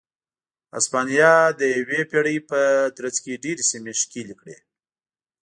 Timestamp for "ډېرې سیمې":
3.43-3.93